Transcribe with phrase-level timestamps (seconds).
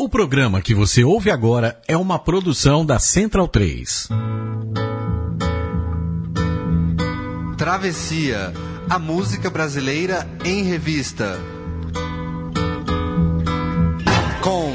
[0.00, 4.08] O programa que você ouve agora é uma produção da Central 3.
[7.56, 8.52] Travessia,
[8.88, 11.36] a música brasileira em revista.
[14.40, 14.72] Com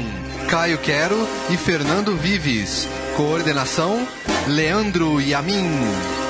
[0.50, 1.16] Caio Quero
[1.50, 2.86] e Fernando Vives.
[3.16, 4.06] Coordenação:
[4.46, 6.23] Leandro Yamin.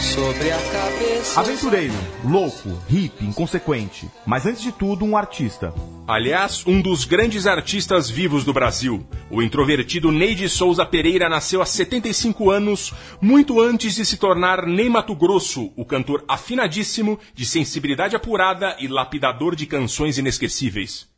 [0.00, 1.40] Sobre a cabeça.
[1.40, 1.92] Aventureiro,
[2.24, 5.74] louco, hippie, inconsequente, mas antes de tudo um artista.
[6.08, 9.06] Aliás, um dos grandes artistas vivos do Brasil.
[9.30, 14.88] O introvertido Neide Souza Pereira nasceu há 75 anos, muito antes de se tornar Ney
[14.88, 21.08] Mato Grosso, o cantor afinadíssimo, de sensibilidade apurada e lapidador de canções inesquecíveis.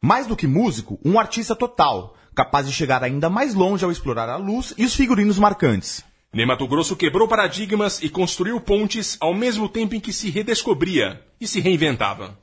[0.00, 4.28] Mais do que músico, um artista total, capaz de chegar ainda mais longe ao explorar
[4.28, 6.08] a luz e os figurinos marcantes.
[6.32, 11.20] Ney Mato Grosso quebrou paradigmas e construiu pontes ao mesmo tempo em que se redescobria
[11.40, 12.38] e se reinventava.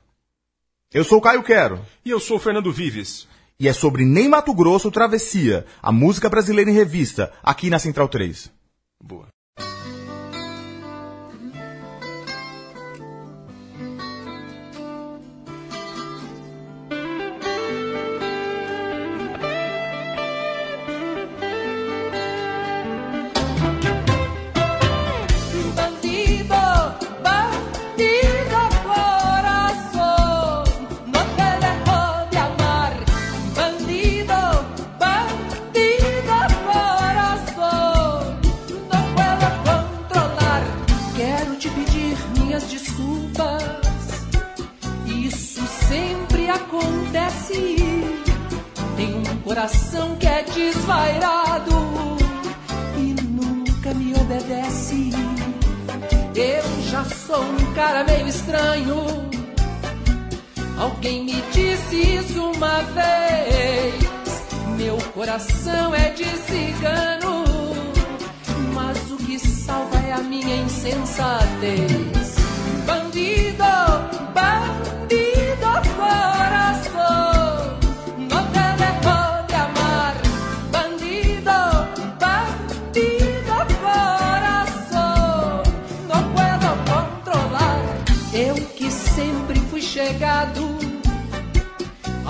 [0.93, 1.85] Eu sou o Caio Quero.
[2.03, 3.27] E eu sou o Fernando Vives.
[3.57, 8.09] E é sobre Ney Mato Grosso Travessia, a música brasileira em revista, aqui na Central
[8.09, 8.51] 3.
[9.01, 9.27] Boa.
[49.57, 51.71] Coração que é desvairado
[52.95, 55.09] e nunca me obedece.
[56.35, 59.03] Eu já sou um cara meio estranho.
[60.77, 63.95] Alguém me disse isso uma vez.
[64.77, 67.43] Meu coração é de cigano,
[68.75, 72.26] mas o que salva é a minha insensatez.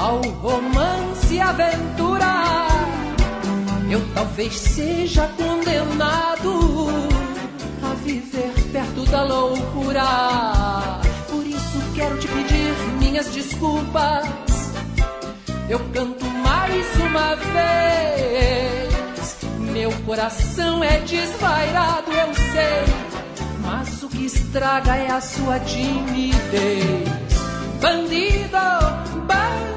[0.07, 2.67] Ao romance e aventura.
[3.89, 6.87] Eu talvez seja condenado
[7.83, 10.03] a viver perto da loucura.
[11.29, 14.25] Por isso quero te pedir minhas desculpas.
[15.69, 18.87] Eu canto mais uma vez.
[19.73, 22.85] Meu coração é desvairado, eu sei.
[23.61, 27.09] Mas o que estraga é a sua timidez.
[27.81, 28.57] Bandido,
[29.27, 29.76] bandido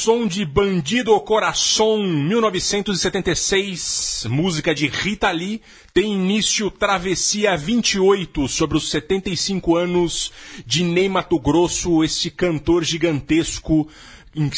[0.00, 5.60] som de Bandido Coração, 1976, música de Rita Lee,
[5.92, 10.32] tem início Travessia 28, sobre os 75 anos
[10.64, 13.86] de Ney Mato Grosso, esse cantor gigantesco,
[14.34, 14.50] em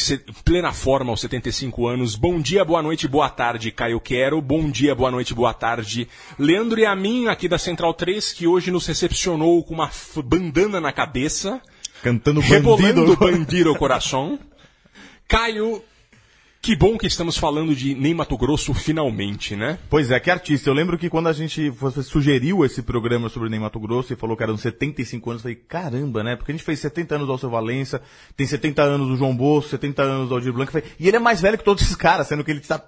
[0.45, 2.15] plena forma aos 75 anos.
[2.15, 4.41] Bom dia, boa noite, boa tarde, Caio Quero.
[4.41, 6.07] Bom dia, boa noite, boa tarde,
[6.39, 9.91] Leandro e a mim, aqui da Central 3, que hoje nos recepcionou com uma
[10.23, 11.61] bandana na cabeça.
[12.01, 13.17] Cantando Rebolando bandido.
[13.17, 14.39] Bandido Coração.
[15.27, 15.81] Caio,
[16.61, 19.77] que bom que estamos falando de Ney Mato Grosso finalmente, né?
[19.89, 20.69] Pois é, que artista.
[20.69, 24.15] Eu lembro que quando a gente você sugeriu esse programa sobre Ney Mato Grosso e
[24.15, 26.35] falou que eram 75 anos, eu falei, caramba, né?
[26.37, 28.01] Porque a gente fez 70 anos do Alceu Valença,
[28.37, 31.19] tem 70 anos do João Bosco, 70 anos do Aldir Blanc, falei, e ele é
[31.19, 32.81] mais velho que todos esses caras, sendo que ele está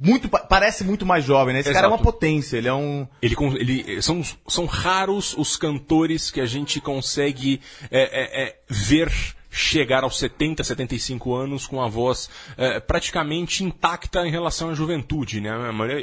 [0.00, 1.60] muito, pa- parece muito mais jovem, né?
[1.60, 2.12] Esse cara é uma Exato.
[2.12, 3.06] potência, ele é um...
[3.22, 7.60] Ele, ele- são, são raros os cantores que a gente consegue
[7.90, 9.10] é, é, é, ver
[9.50, 15.40] chegar aos 70, 75 anos com a voz é, praticamente intacta em relação à juventude,
[15.40, 15.50] né?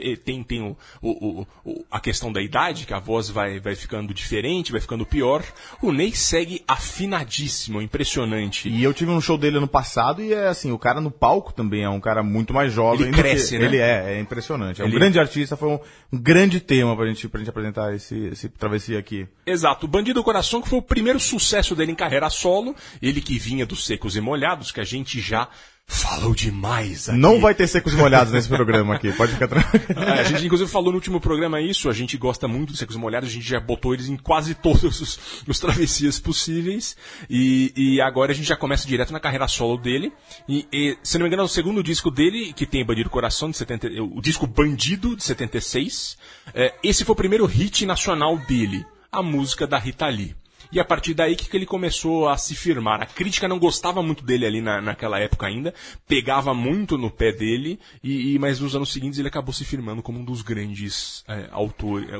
[0.03, 3.75] Eh, tem, tem o, o- o- a questão da idade, que a voz vai, vai
[3.75, 5.43] ficando diferente, vai ficando pior.
[5.81, 8.67] O Ney segue afinadíssimo, impressionante.
[8.69, 11.53] E eu tive um show dele ano passado e é assim, o cara no palco
[11.53, 13.03] também é um cara muito mais jovem.
[13.07, 13.65] Ele do cresce, né?
[13.65, 14.81] Ele é, é impressionante.
[14.81, 15.79] É um Ele- grande artista, foi um,
[16.11, 19.27] um grande tema pra gente, pra gente apresentar esse, esse travessia aqui.
[19.45, 23.37] Exato, o Bandido Coração que foi o primeiro sucesso dele em carreira solo, ele que
[23.45, 25.47] vinha dos Secos e Molhados, que a gente já
[25.87, 27.17] falou demais aqui.
[27.17, 29.85] Não vai ter secos e molhados nesse programa aqui, pode ficar tranquilo.
[29.95, 32.95] É, a gente inclusive falou no último programa isso, a gente gosta muito dos Secos
[32.95, 36.97] e Molhados, a gente já botou eles em quase todos os, os travessias possíveis,
[37.29, 40.11] e, e agora a gente já começa direto na carreira solo dele,
[40.49, 43.49] e, e, se não me engano é o segundo disco dele, que tem Bandido Coração,
[43.49, 46.17] de 70, o disco Bandido, de 76,
[46.53, 50.35] é, esse foi o primeiro hit nacional dele, a música da Rita Lee.
[50.75, 53.01] E a partir daí que que ele começou a se firmar.
[53.01, 55.73] A crítica não gostava muito dele ali na, naquela época ainda,
[56.05, 60.03] pegava muito no pé dele, e, e- mas nos anos seguintes ele acabou se firmando
[60.03, 62.19] como um dos grandes é, autores, é,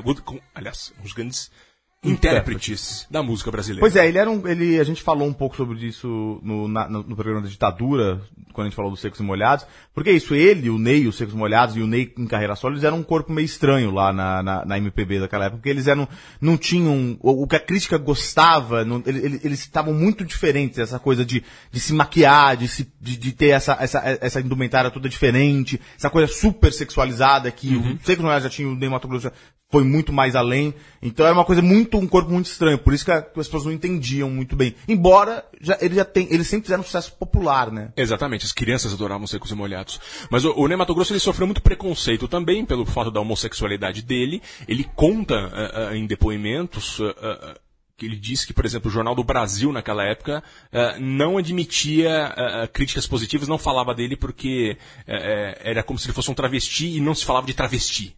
[0.54, 1.50] aliás, um dos grandes
[2.12, 3.80] intérpretes da música brasileira.
[3.80, 4.46] Pois é, ele era um.
[4.46, 8.20] Ele, a gente falou um pouco sobre isso no, na- no, programa da ditadura,
[8.52, 9.66] quando a gente falou dos secos e molhados.
[9.94, 12.54] Porque é isso, ele, o Ney, os secos e molhados e o Ney em carreira
[12.56, 15.70] solo, eles eram um corpo meio estranho lá na, na, na MPB daquela época, porque
[15.70, 16.08] eles eram.
[16.40, 17.16] não tinham.
[17.20, 21.24] O, o que a crítica gostava, não- ele- ele- eles estavam muito diferentes, essa coisa
[21.24, 25.80] de, de se maquiar, de, se, de, de ter essa, essa, essa indumentária toda diferente,
[25.96, 29.30] essa coisa super sexualizada que o Secos e Molhados já tinha, o Ney Mato Grosso
[29.68, 30.72] foi muito mais além.
[31.02, 32.78] Então era uma coisa muito, um corpo muito estranho.
[32.78, 34.74] Por isso que, a- que as pessoas não entendiam muito bem.
[34.86, 37.92] Embora já, ele já tem, eles sempre fizeram um sucesso popular, né?
[37.96, 40.00] Exatamente, as crianças adoravam secos e molhados.
[40.30, 44.40] Mas o, o Grosso ele sofreu muito preconceito também pelo fato da homossexualidade dele.
[44.68, 47.58] Ele conta eh, eh, em depoimentos eh,
[47.96, 52.32] que ele disse que, por exemplo, o Jornal do Brasil naquela época eh, não admitia
[52.36, 54.76] eh, críticas positivas, não falava dele porque
[55.06, 58.14] eh, era como se ele fosse um travesti e não se falava de travesti.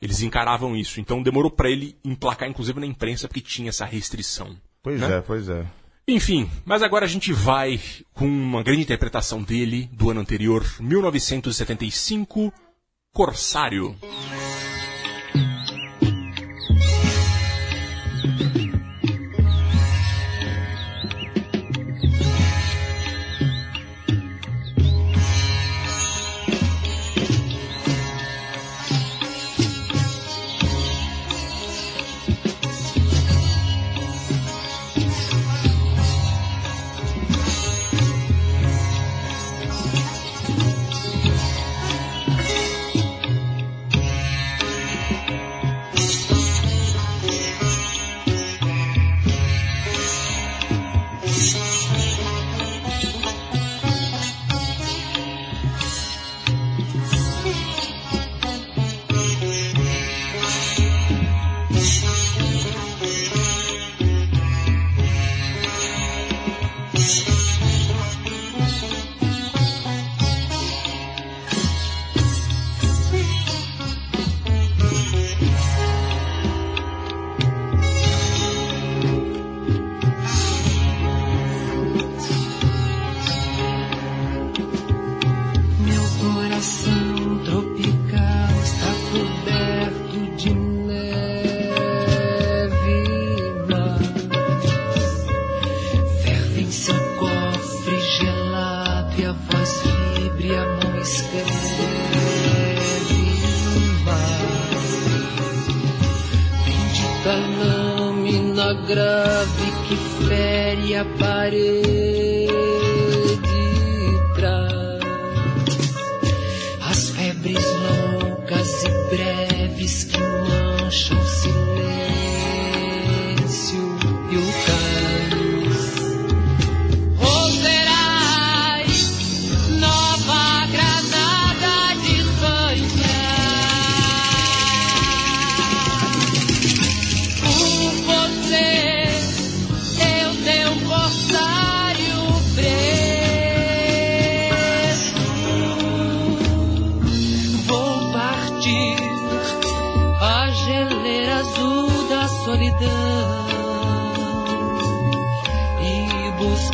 [0.00, 1.00] Eles encaravam isso.
[1.00, 4.56] Então demorou para ele emplacar, inclusive na imprensa, porque tinha essa restrição.
[4.82, 5.18] Pois Né?
[5.18, 5.66] é, pois é.
[6.06, 7.80] Enfim, mas agora a gente vai
[8.12, 12.52] com uma grande interpretação dele do ano anterior, 1975,
[13.14, 13.96] Corsário.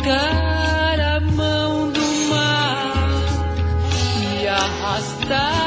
[0.01, 2.93] Buscar a mão do mar
[4.41, 5.60] e arrastar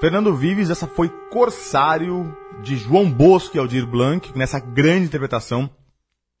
[0.00, 5.68] Fernando Vives, essa foi Corsário, de João Bosco e Aldir Blanc, nessa grande interpretação.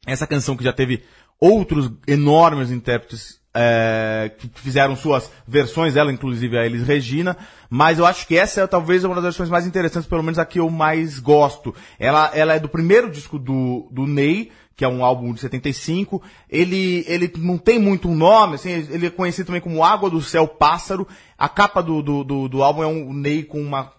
[0.06, 1.02] Essa canção que já teve
[1.40, 7.36] outros enormes intérpretes é, que fizeram suas versões, ela inclusive a Elis Regina,
[7.68, 10.44] mas eu acho que essa é talvez uma das versões mais interessantes, pelo menos a
[10.44, 11.74] que eu mais gosto.
[11.98, 16.22] Ela, ela é do primeiro disco do, do Ney, que é um álbum de 75.
[16.48, 20.22] Ele, ele não tem muito um nome, assim, ele é conhecido também como Água do
[20.22, 21.06] Céu Pássaro.
[21.36, 23.92] A capa do, do, do, do álbum é um Ney com uma,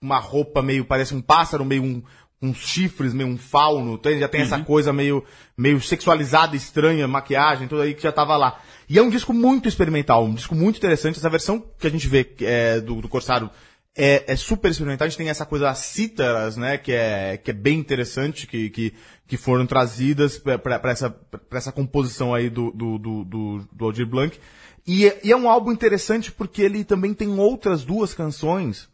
[0.00, 2.00] uma roupa meio, parece um pássaro, meio um,
[2.40, 5.24] uns chifres, meio um fauno, então ele já tem essa coisa meio,
[5.58, 8.60] meio sexualizada, estranha, maquiagem, tudo aí que já tava lá.
[8.88, 11.18] E é um disco muito experimental, um disco muito interessante.
[11.18, 13.50] Essa versão que a gente vê é, do, do Corsário
[13.96, 15.06] é, é super experimental.
[15.06, 18.70] A gente tem essa coisa das cítaras, né, que é, que é bem interessante, que,
[18.70, 18.94] que,
[19.26, 24.06] que foram trazidas para essa, pra essa composição aí do, do, do, do, do Aldir
[24.06, 24.38] Blanc.
[24.86, 28.88] E, é- e é um álbum interessante porque ele também tem outras duas canções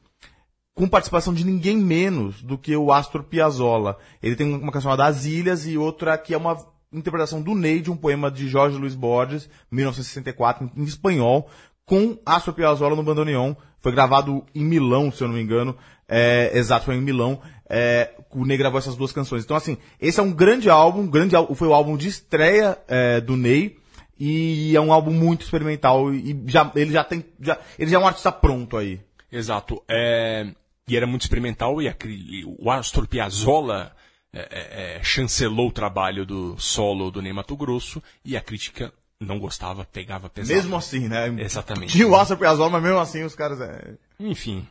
[0.75, 3.97] com participação de ninguém menos do que o Astor Piazzolla.
[4.23, 6.57] Ele tem uma canção chamada As Ilhas e outra que é uma
[6.93, 11.49] interpretação do Ney de um poema de Jorge Luiz Borges, 1964, em espanhol,
[11.87, 13.55] com Astor Piazzolla no bandoneon.
[13.81, 15.77] Foi gravado em Milão, se eu não me engano.
[16.09, 17.41] É, exato, foi em Milão.
[17.69, 19.45] É, o Ney gravou essas duas canções.
[19.45, 23.21] Então, assim, esse é um grande álbum, um grande, foi o álbum de estreia é,
[23.21, 23.79] do Ney.
[24.19, 26.13] E é um álbum muito experimental.
[26.13, 27.25] E já, ele já tem.
[27.41, 29.01] Já, ele já é um artista pronto aí.
[29.31, 29.83] Exato.
[29.89, 30.47] É,
[30.89, 33.93] e era muito experimental e, a e o Astor Piazzolla
[34.33, 38.93] é, é, é, chancelou o trabalho do solo do Ney Mato Grosso e a crítica
[39.21, 40.55] não gostava, pegava pesado.
[40.55, 41.29] Mesmo assim, né?
[41.39, 41.93] Exatamente.
[41.93, 43.61] Tinha o Astor Piazzolla, mas mesmo assim os caras...
[43.61, 43.95] É...
[44.21, 44.67] Enfim,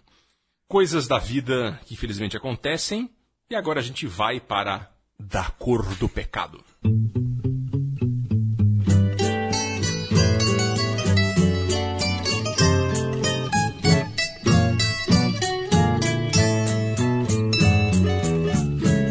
[0.68, 3.10] coisas da vida que infelizmente acontecem
[3.50, 6.64] e agora a gente vai para Da Cor do Pecado.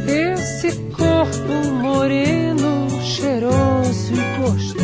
[0.07, 4.84] Esse corpo moreno, cheiroso e gostoso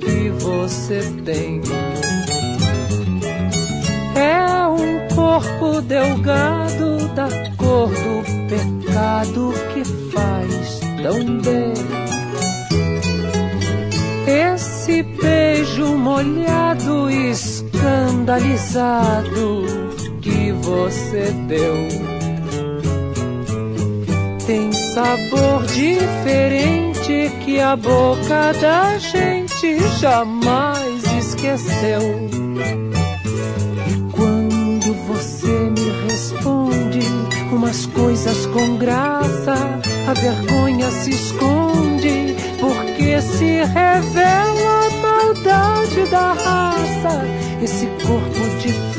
[0.00, 1.62] que você tem.
[4.16, 11.72] É um corpo delgado da cor do pecado que faz tão bem.
[14.26, 19.64] Esse beijo molhado escandalizado
[20.20, 21.86] que você deu
[24.46, 32.00] tem sabor diferente que a boca da gente jamais esqueceu.
[33.86, 36.98] E quando você me responde
[37.52, 39.54] umas coisas com graça,
[40.08, 47.24] a vergonha se esconde, porque se revela a maldade da raça,
[47.62, 48.95] esse corpo de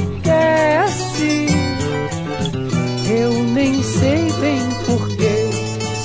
[3.09, 5.49] Eu nem sei bem porquê,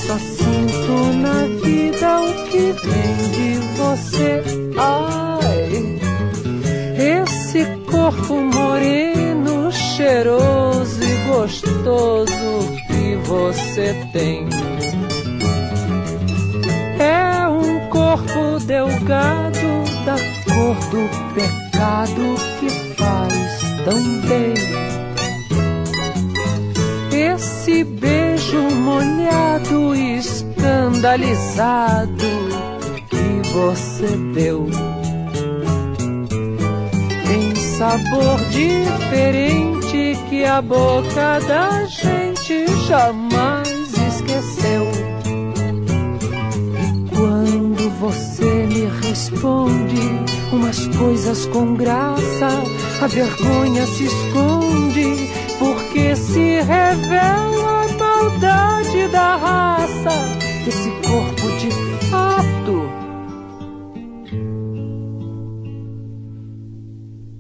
[0.07, 4.43] só sinto na vida o que vem de você.
[4.77, 5.35] Ai.
[7.23, 14.54] Esse corpo moreno, cheiroso e gostoso que você tem.
[18.75, 19.71] Delgado
[20.05, 20.17] da
[20.53, 24.55] cor do pecado que faz tão bem.
[27.13, 32.27] Esse beijo molhado e escandalizado
[33.09, 34.67] que você deu
[37.29, 43.54] tem sabor diferente que a boca da gente jamais
[49.45, 50.01] responde
[50.53, 52.49] umas coisas com graça,
[53.03, 55.29] a vergonha se esconde,
[55.59, 60.11] porque se revela a maldade da raça,
[60.67, 61.71] esse corpo de
[62.09, 62.55] fato.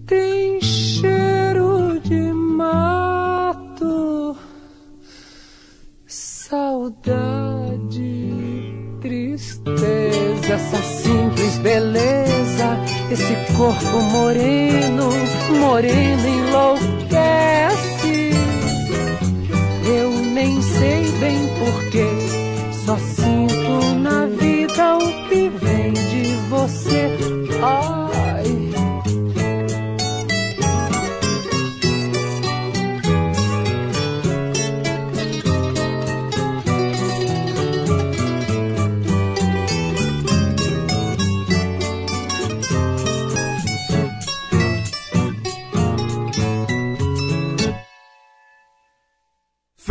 [0.06, 4.36] tem cheiro de mato,
[6.06, 7.33] saudade,
[11.64, 12.78] beleza,
[13.10, 15.08] esse corpo moreno,
[15.58, 18.32] moreno enlouquece.
[19.86, 22.06] Eu nem sei bem porquê,
[22.84, 25.13] só sinto na vida o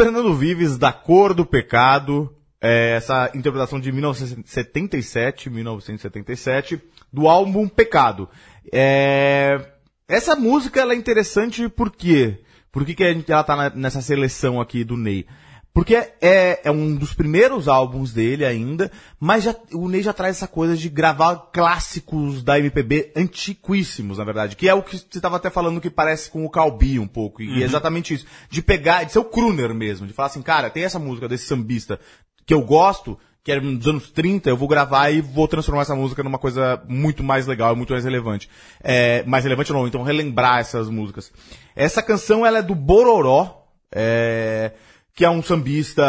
[0.03, 8.27] Fernando Vives, Da Cor do Pecado, é, essa interpretação de 1977, 1977, do álbum Pecado.
[8.69, 9.65] É,
[10.05, 12.41] essa música ela é interessante por quê?
[12.69, 15.25] Por que, que ela tá nessa seleção aqui do Ney?
[15.73, 20.37] Porque é, é um dos primeiros álbuns dele ainda, mas já, o Ney já traz
[20.37, 24.55] essa coisa de gravar clássicos da MPB antiquíssimos, na verdade.
[24.55, 27.41] Que é o que você estava até falando que parece com o Calbi um pouco.
[27.41, 28.25] E é exatamente isso.
[28.51, 30.05] De pegar, de ser o crooner mesmo.
[30.05, 31.99] De falar assim, cara, tem essa música desse sambista
[32.45, 35.95] que eu gosto, que era dos anos 30, eu vou gravar e vou transformar essa
[35.95, 38.47] música numa coisa muito mais legal, muito mais relevante.
[38.81, 41.31] É, mais relevante não, então relembrar essas músicas.
[41.75, 44.71] Essa canção, ela é do Bororó, é,
[45.15, 46.03] que é um sambista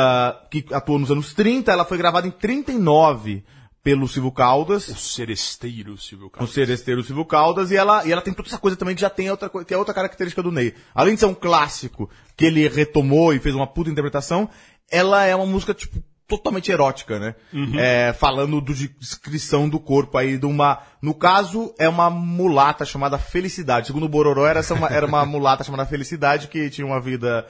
[0.50, 3.44] que atuou nos anos 30, ela foi gravada em 39
[3.82, 4.88] pelo Silvio Caldas.
[4.88, 6.54] O seresteiro, Silvio O Caldas.
[6.54, 9.30] Seresteiro Silvio Caldas, e ela, e ela tem toda essa coisa também que já tem
[9.30, 10.74] outra, que é outra característica do Ney.
[10.94, 14.48] Além de ser um clássico que ele retomou e fez uma puta interpretação,
[14.90, 17.34] ela é uma música, tipo, totalmente erótica, né?
[17.78, 22.86] É, falando do, de descrição do corpo aí de uma, no caso, é uma mulata
[22.86, 23.88] chamada Felicidade.
[23.88, 27.46] Segundo o Bororó, era, essa uma, era uma mulata chamada Felicidade que tinha uma vida,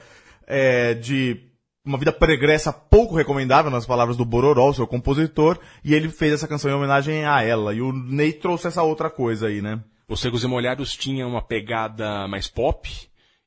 [0.47, 1.45] é, de,
[1.85, 6.47] uma vida pregressa pouco recomendável, nas palavras do Bororó, seu compositor, e ele fez essa
[6.47, 7.73] canção em homenagem a ela.
[7.73, 9.79] E o Ney trouxe essa outra coisa aí, né?
[10.07, 12.89] Os Secos e Molhados tinha uma pegada mais pop,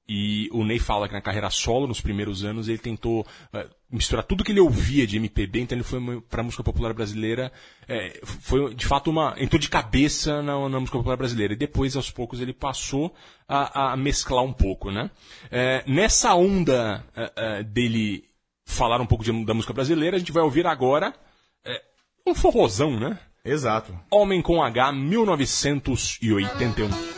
[0.09, 4.25] e o Ney fala que na carreira solo, nos primeiros anos, ele tentou eh, misturar
[4.25, 7.53] tudo que ele ouvia de MPB, então ele foi para a música popular brasileira,
[7.87, 9.35] eh, foi de fato uma.
[9.39, 13.15] entrou de cabeça na, na música popular brasileira, e depois, aos poucos, ele passou
[13.47, 15.11] a, a mesclar um pouco, né?
[15.51, 18.25] Eh, nessa onda eh, eh, dele
[18.65, 21.15] falar um pouco de- da música brasileira, a gente vai ouvir agora
[21.67, 21.83] eh,
[22.27, 23.19] um forrozão, né?
[23.45, 23.99] Exato.
[24.11, 27.18] Homem com H, 1981.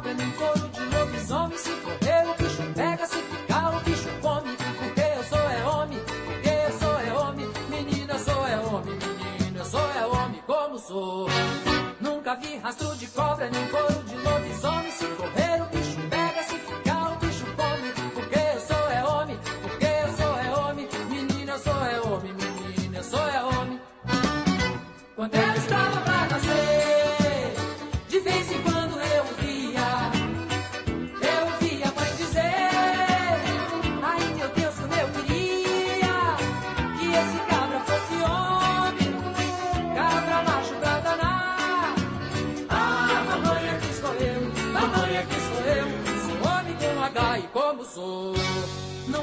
[0.00, 1.58] Cobra, nem couro de lobisomem.
[1.58, 1.70] Se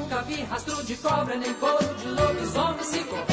[0.08, 2.82] Nunca vi rastro de cobra, nem couro de lobisomem.
[2.82, 3.27] Se correr,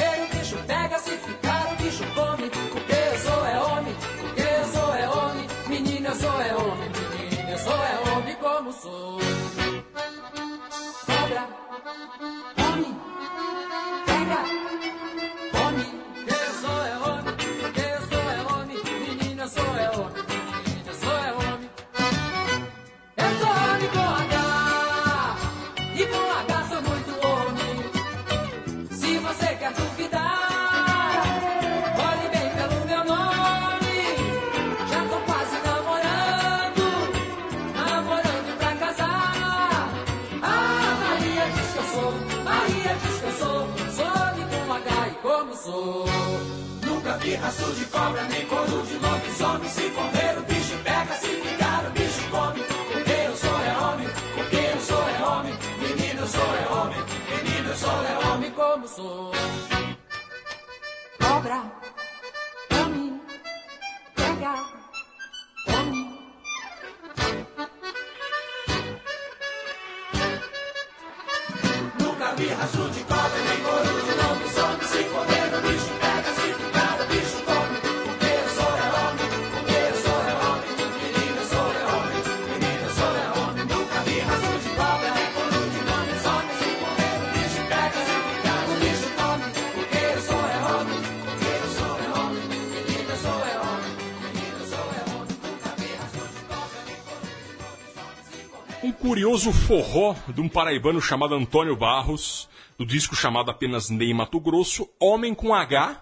[99.16, 104.90] curioso forró de um paraibano chamado Antônio Barros, do disco chamado apenas Ney Mato Grosso,
[105.00, 106.02] Homem com H.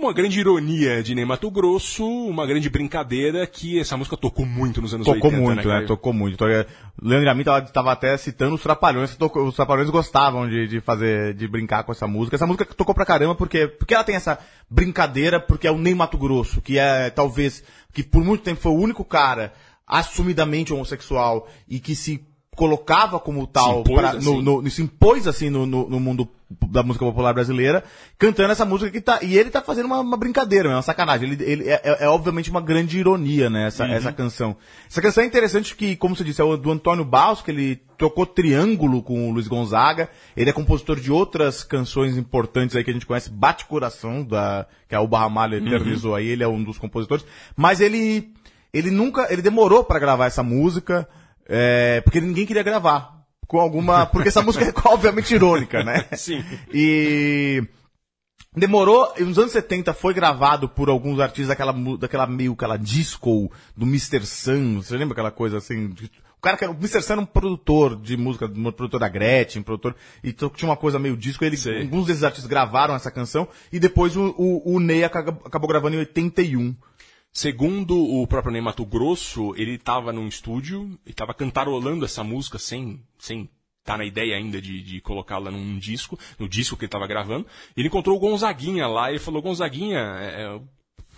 [0.00, 4.80] Uma grande ironia de Ney Mato Grosso, uma grande brincadeira que essa música tocou muito
[4.80, 5.74] nos anos Tocou 80, muito, né?
[5.74, 5.86] Caio?
[5.86, 6.32] Tocou muito.
[6.36, 6.64] Então, é,
[7.02, 9.14] Leandro Amin tava, tava até citando os Trapalhões.
[9.18, 12.36] tocou- os Trapalhões gostavam de, de fazer, de brincar com essa música.
[12.36, 14.38] Essa música tocou pra caramba porque, porque ela tem essa
[14.70, 18.72] brincadeira, porque é o Ney Mato Grosso, que é talvez, que por muito tempo foi
[18.72, 19.52] o único cara
[19.86, 22.24] assumidamente homossexual e que se
[22.56, 24.42] colocava como tal, impôs pra- assim.
[24.42, 26.28] no, no- se impôs assim no, no- no mundo
[26.68, 27.84] da música popular brasileira,
[28.18, 29.20] cantando essa música que tá.
[29.22, 31.30] E ele tá fazendo uma, uma brincadeira, uma sacanagem.
[31.30, 33.92] Ele, ele é, é- é obviamente uma grande ironia, né, essa, Uhum.
[33.92, 34.56] essa canção.
[34.90, 37.76] Essa canção é interessante que, como você disse, é o do Antônio Baus, que ele
[37.96, 40.08] tocou triângulo com o Luiz Gonzaga.
[40.36, 44.66] Ele é compositor de outras canções importantes aí que a gente conhece, Bate Coração, da,
[44.88, 47.24] que a Uba Ramalho eternizou aí, ele é um dos compositores.
[47.56, 48.32] Mas ele,
[48.74, 51.08] ele nunca, ele demorou pra gravar essa música,
[51.50, 53.18] é, porque ninguém queria gravar.
[53.46, 56.04] Com alguma, porque essa música é obviamente irônica, né?
[56.16, 56.44] Sim.
[56.72, 57.60] E
[58.54, 63.84] demorou, nos anos 70 foi gravado por alguns artistas daquela, daquela meio, aquela disco do
[63.84, 64.24] Mr.
[64.24, 65.86] Sun, você lembra aquela coisa assim?
[65.86, 67.02] o cara que era, o Mr.
[67.02, 70.98] Sun era um produtor de música, um produtor da Gretchen, produtor, e tinha uma coisa
[70.98, 71.82] meio disco, ele, Sei.
[71.82, 75.96] alguns desses artistas gravaram essa canção, e depois o, o, o Ney aca- acabou gravando
[75.96, 76.74] em 81.
[77.32, 82.58] Segundo o próprio Ney Mato Grosso, ele estava num estúdio e estava cantarolando essa música
[82.58, 83.48] sem sem
[83.84, 87.46] tá na ideia ainda de, de colocá-la num disco, no disco que ele estava gravando.
[87.76, 90.60] Ele encontrou o Gonzaguinha lá e falou: Gonzaguinha, é, é,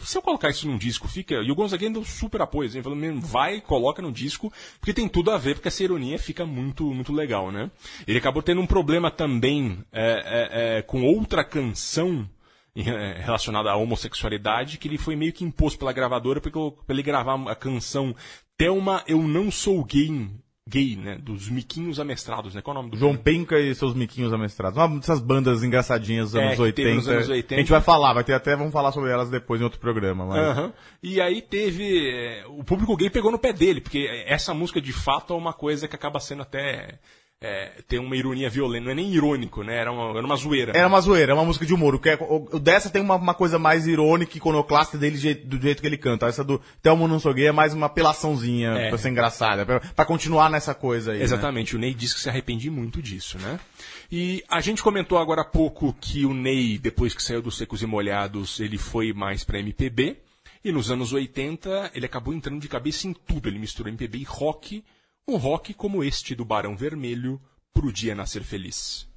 [0.05, 1.37] se eu colocar isso num disco, fica.
[1.37, 2.69] E o Gonzaguinha deu super apoio.
[2.69, 5.83] assim, Ele falou: "Mesmo, vai, coloca no disco, porque tem tudo a ver, porque essa
[5.83, 7.71] ironia fica muito, muito legal, né?
[8.07, 12.29] Ele acabou tendo um problema também é, é, é, com outra canção
[12.75, 16.51] relacionada à homossexualidade, que ele foi meio que imposto pela gravadora pra
[16.89, 18.15] ele gravar a canção
[18.57, 20.31] Thelma, Eu Não Sou Gay,
[20.69, 21.19] gay, né?
[21.21, 22.63] Dos miquinhos amestrados, né?
[22.63, 24.79] Qual é o nome do João Penca e seus miquinhos amestrados.
[24.79, 26.77] Uma dessas bandas engraçadinhas dos É, anos, que 80.
[26.89, 27.55] teve nos anos 80.
[27.55, 30.25] A gente vai falar, vai ter até, vamos falar sobre elas depois em outro programa,
[30.25, 30.39] mas...
[30.39, 30.73] Aham.
[31.03, 32.09] E aí teve.
[32.09, 35.53] eh, O público gay pegou no pé dele, porque essa música de fato é uma
[35.53, 37.01] coisa que acaba sendo até.
[37.43, 39.77] Eh, tem uma ironia violenta, não é nem irônico, né?
[39.77, 40.73] Era uma, era uma zoeira.
[40.75, 41.95] Era uma zoeira, é uma música de humor.
[41.95, 45.61] O, que é- o- o dessa tem uma, uma coisa mais irônica, iconoclasta dele do
[45.61, 46.27] jeito que ele canta.
[46.27, 48.89] Essa do Thelma Não Sou Gay é mais uma apelaçãozinha É.
[48.89, 51.19] pra ser engraçada, pra, pra continuar nessa coisa aí.
[51.19, 51.25] né?
[51.25, 53.59] Exatamente, o Ney disse que se arrepende muito disso, né?
[54.11, 57.83] E a gente comentou agora há pouco que o Ney, depois que saiu dos Secos
[57.83, 60.17] e Molhados, ele foi mais pra MPB.
[60.65, 63.49] E nos anos 80, ele acabou entrando de cabeça em tudo.
[63.49, 64.85] Ele misturou MPB e rock,
[65.27, 67.41] um rock como este do Barão Vermelho,
[67.73, 69.09] Pro Dia Nascer Feliz.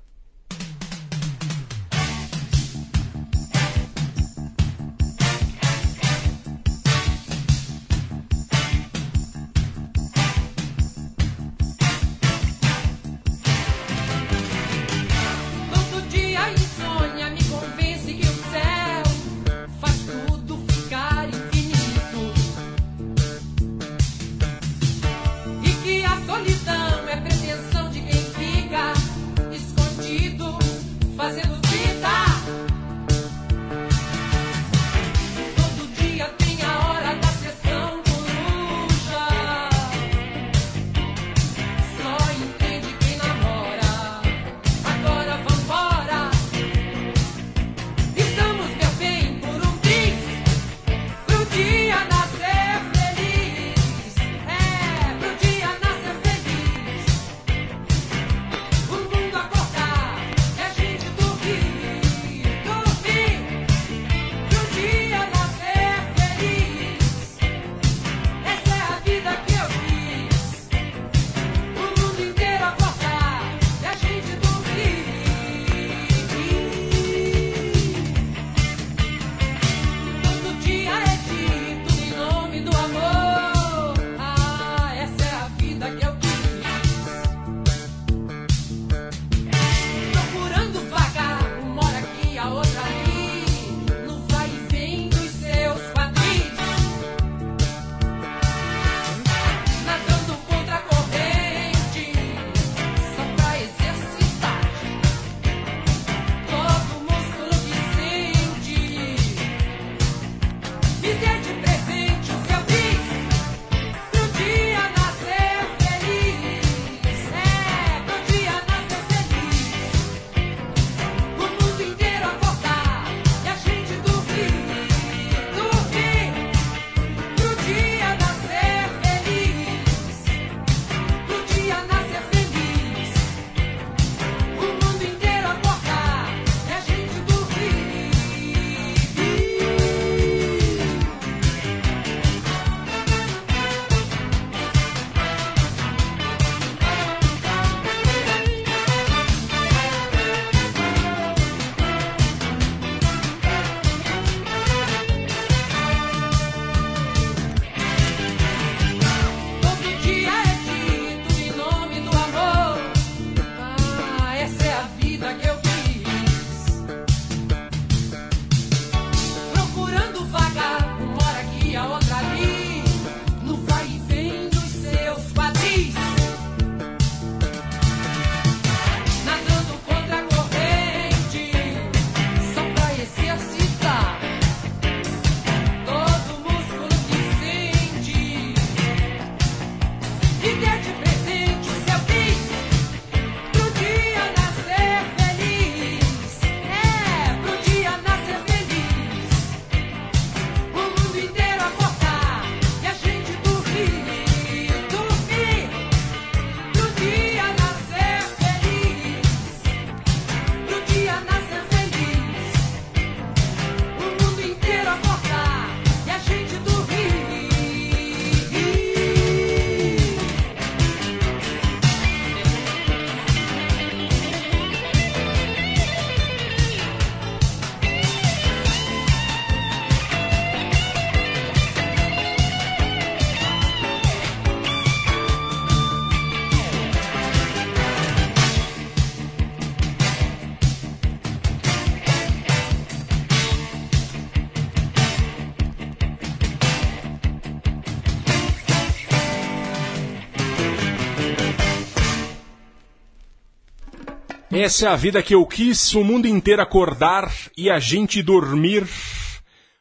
[254.58, 258.88] Essa é a vida que eu quis, o mundo inteiro acordar e a gente dormir.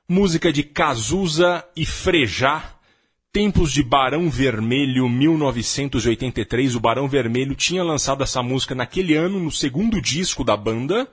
[0.09, 2.73] Música de Cazuza e Frejá.
[3.33, 6.75] Tempos de Barão Vermelho, 1983.
[6.75, 11.07] O Barão Vermelho tinha lançado essa música naquele ano, no segundo disco da banda.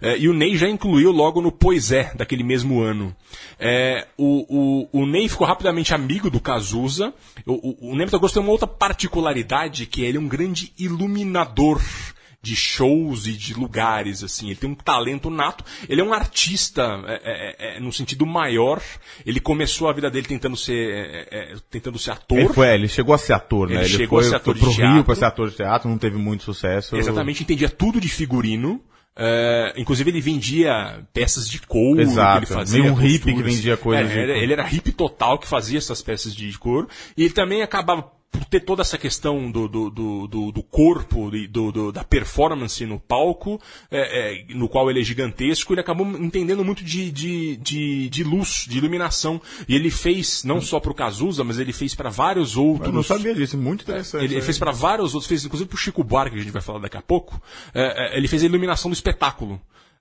[0.00, 3.12] eh, e o Ney já incluiu logo no Pois é, daquele mesmo ano.
[3.58, 7.12] Eh, o, o, o Ney ficou rapidamente amigo do Cazuza.
[7.44, 10.72] O, o, o Ney Mato Grosso tem uma outra particularidade, que ele é um grande
[10.78, 11.82] iluminador
[12.40, 14.46] de shows e de lugares, assim.
[14.46, 15.64] Ele tem um talento nato.
[15.88, 18.80] Ele é um artista, é, é, é, no sentido maior.
[19.26, 22.38] Ele começou a vida dele tentando ser, é, é, tentando ser ator.
[22.38, 23.80] Ele, foi, ele chegou a ser ator, né?
[23.80, 25.04] Ele chegou foi, a ser ator foi pro de Rio teatro.
[25.04, 26.96] pra ser ator de teatro, não teve muito sucesso.
[26.96, 28.80] Exatamente, entendia tudo de figurino.
[29.20, 32.80] É, inclusive ele vendia peças de couro Exato, que ele fazia.
[32.80, 34.30] meio um hippie que vendia coisas É, couro.
[34.30, 36.88] ele era hippie total que fazia essas peças de couro.
[37.16, 41.72] E ele também acabava por ter toda essa questão do, do, do, do- corpo, do,
[41.72, 43.58] do- da performance no palco,
[43.90, 48.22] é, é, no qual ele é gigantesco, ele acabou entendendo muito de, de, de, de
[48.24, 49.40] luz, de iluminação.
[49.66, 52.88] E ele fez, não só pro Cazuza, mas ele fez para vários outros.
[52.88, 54.24] Eu não sabia disso, muito interessante.
[54.24, 56.62] Ele, ele fez para vários outros, fez inclusive pro Chico Buarque, que a gente vai
[56.62, 57.40] falar daqui a pouco.
[57.74, 59.60] É, é, ele fez a iluminação do espetáculo.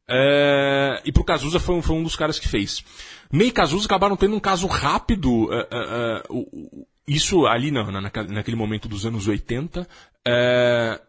[0.09, 2.83] É, e pro Cazuza foi, um- foi um dos caras que fez.
[3.31, 5.51] Ney e Cazuza acabaram tendo um caso rápido.
[5.53, 6.47] é, é, é, o-
[6.81, 9.87] o- isso ali na, na- naquele momento dos anos 80.
[10.27, 10.99] é,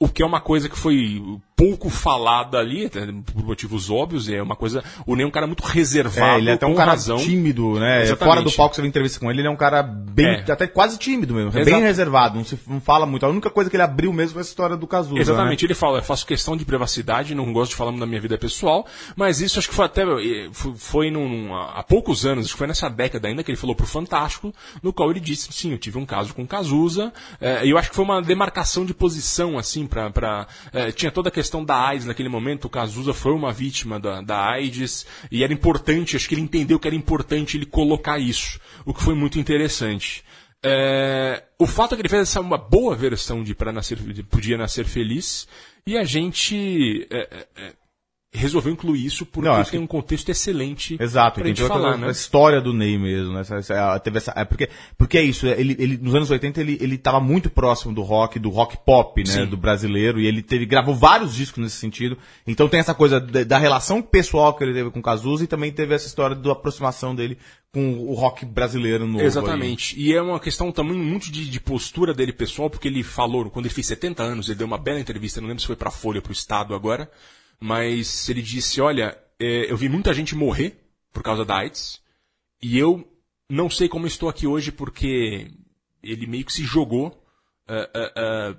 [0.00, 1.20] o que é uma coisa que foi
[1.58, 4.82] pouco falada ali, até por motivos óbvios, é uma coisa.
[5.04, 7.16] O Ney é um cara muito reservado, É, ele é até um cara razão.
[7.18, 8.02] tímido, né?
[8.02, 8.32] Exatamente.
[8.34, 10.52] Fora do palco, você vê entrevista com ele, ele é um cara bem, É.
[10.52, 11.64] até quase tímido mesmo, Exato.
[11.64, 13.26] bem reservado, não, se, não fala muito.
[13.26, 15.66] A única coisa que ele abriu mesmo foi a história do Cazuza, Exatamente, né?
[15.66, 18.86] ele fala, eu faço questão de privacidade, não gosto de falar da minha vida pessoal,
[19.16, 22.58] mas isso acho que foi até, eh, foi- foi num, há poucos anos, acho que
[22.58, 25.78] foi nessa década ainda que ele falou pro Fantástico, no qual ele disse, sim, eu
[25.78, 29.58] tive um caso com Cazuza, eh, e eu acho que foi uma demarcação de posição,
[29.58, 33.32] assim, pra, pra eh, tinha toda a questão da AIDS naquele momento, o Cazuza foi
[33.32, 37.56] uma vítima da, da AIDS, e era importante, acho que ele entendeu que era importante
[37.56, 40.24] ele colocar isso, o que foi muito interessante.
[40.62, 44.24] É, o fato é que ele fez essa uma boa versão de para nascer de
[44.24, 45.46] podia nascer feliz
[45.86, 47.72] e a gente é, é, é,
[48.32, 52.08] resolveu incluir isso porque Não, tem um contexto excelente Exato, toda falar, né?
[52.08, 53.40] a história do Ney mesmo, né?
[53.40, 56.78] Essa, essa, teve essa, é porque, porque é isso, ele, ele, nos anos 80 ele,
[56.80, 59.30] ele tava muito próximo do rock, do rock pop, né?
[59.30, 59.46] Sim.
[59.46, 62.18] Do brasileiro, e ele teve, gravou vários discos nesse sentido.
[62.46, 65.46] Então tem essa coisa da, da relação pessoal que ele teve com o Cazuza e
[65.46, 67.38] também teve essa história da aproximação dele
[67.72, 69.24] com o rock brasileiro novo.
[69.24, 69.98] Exatamente.
[69.98, 73.64] E é uma questão também muito de, de postura dele pessoal, porque ele falou, quando
[73.64, 76.20] ele fez 70 anos, ele deu uma bela entrevista, não lembro se foi pra Folha
[76.20, 77.10] pro Estado agora,
[77.60, 80.78] mas ele disse, olha, é, eu vi muita gente morrer
[81.12, 82.00] por causa da AIDS,
[82.62, 83.06] e eu
[83.48, 85.50] não sei como estou aqui hoje porque
[86.02, 87.24] ele meio que se jogou,
[87.66, 88.56] é, é, é,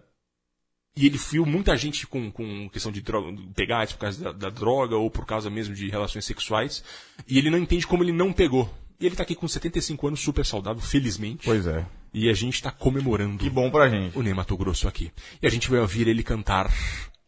[0.96, 4.32] e ele viu muita gente com, com questão de droga, pegar AIDS por causa da,
[4.32, 6.84] da droga ou por causa mesmo de relações sexuais,
[7.28, 8.70] e ele não entende como ele não pegou.
[9.00, 11.46] E ele tá aqui com 75 anos, super saudável, felizmente.
[11.46, 11.86] Pois é.
[12.14, 14.18] E a gente tá comemorando Que bom pra gente.
[14.18, 15.10] o Ney Mato Grosso aqui.
[15.42, 16.70] E a gente vai ouvir ele cantar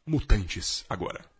[0.05, 1.30] Mutantes agora.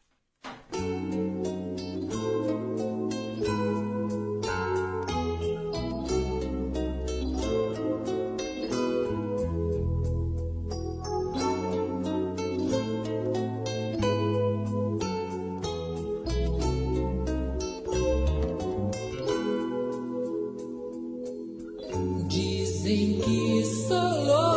[22.28, 24.51] Dizem que sou louco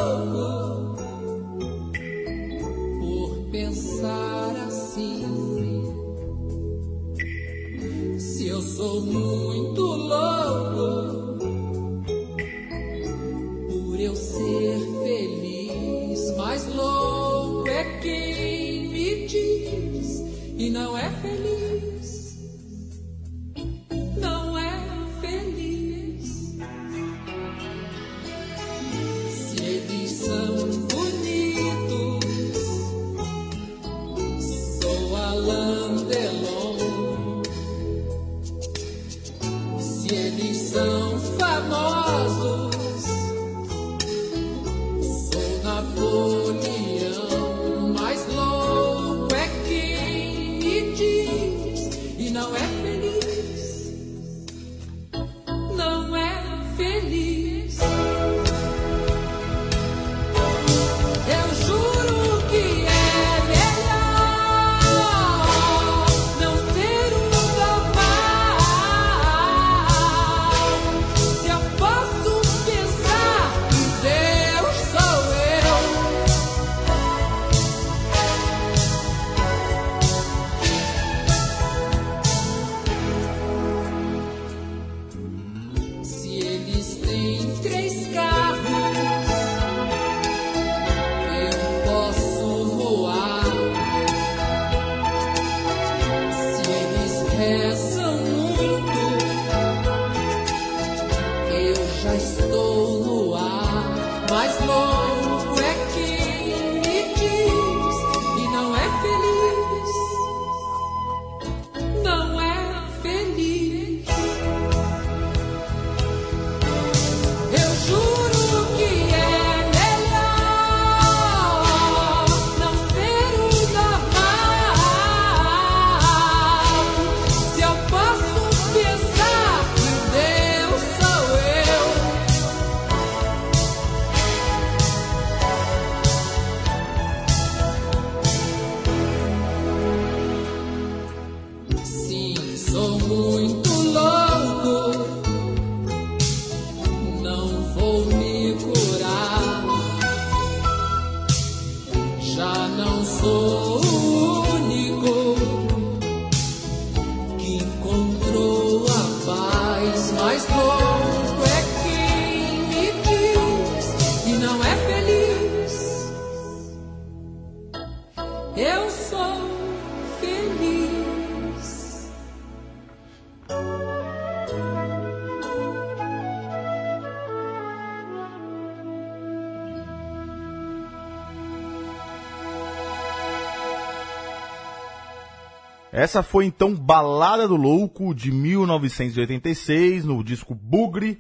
[186.05, 191.19] Essa foi então Balada do Louco de 1986 no disco Bugre,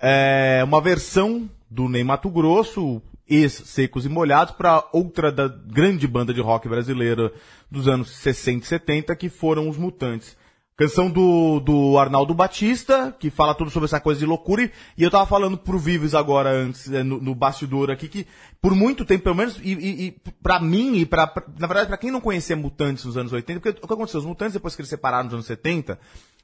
[0.00, 6.32] é, uma versão do Ney Mato Grosso, ex-Secos e Molhados, para outra da grande banda
[6.32, 7.30] de rock brasileira
[7.70, 10.34] dos anos 60 e 70, que foram os Mutantes.
[10.82, 14.68] Canção do, do Arnaldo Batista, que fala tudo sobre essa coisa de loucura.
[14.98, 18.26] E, eu tava falando pro Vives agora, antes, é, no, no bastidor aqui, que
[18.60, 20.10] por muito tempo, pelo menos, e, e, e
[20.42, 23.60] pra mim, e pra, pra- na verdade, pra quem não conhecia Mutantes nos anos 80,
[23.60, 24.18] porque o que aconteceu?
[24.18, 25.96] Os Mutantes, depois que eles separaram nos anos 70,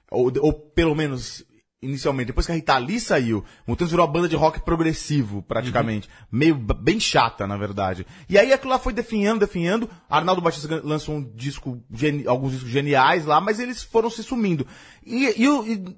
[0.09, 1.45] ou, ou pelo menos
[1.81, 6.09] inicialmente, depois que a Rita Lee saiu, Mutantes virou uma banda de rock progressivo, praticamente.
[6.31, 8.07] Meio b- bem chata, na verdade.
[8.29, 9.89] E aí aquilo lá foi definhando, definhando.
[10.11, 11.83] Arnaldo Batista lançou um disco,
[12.27, 14.67] alguns discos geniais lá, mas eles foram se sumindo.
[15.07, 15.27] E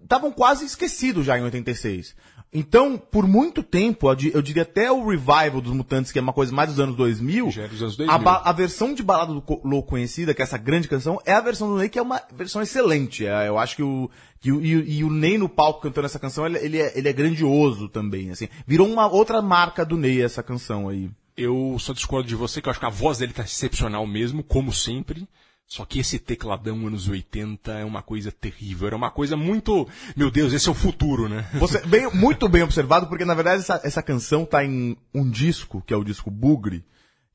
[0.02, 2.14] estavam quase esquecidos já em 86.
[2.53, 6.22] Então, por muito tempo, eu di- eu diria até o revival dos Mutantes, que é
[6.22, 8.18] uma coisa mais dos anos 2000, Já é dos anos a 2000.
[8.18, 11.32] ba- a versão de Balada do Co- Louco Conhecida, que é essa grande canção, é
[11.32, 13.24] a versão do Ney, que é uma versão excelente.
[13.24, 16.18] É, eu acho que o, que o, e, e o Ney no palco cantando essa
[16.18, 18.48] canção, ele, ele é, ele é grandioso também, assim.
[18.66, 21.09] Virou uma outra marca do Ney essa canção aí.
[21.36, 24.42] Eu só discordo de você, que eu acho que a voz dele tá excepcional mesmo,
[24.42, 25.26] como sempre.
[25.70, 28.88] Só que esse tecladão anos 80 é uma coisa terrível.
[28.88, 29.86] Era uma coisa muito.
[30.16, 31.48] Meu Deus, esse é o futuro, né?
[31.54, 35.80] Você, bem, muito bem observado, porque na verdade essa, essa canção tá em um disco,
[35.86, 36.84] que é o disco Bugre,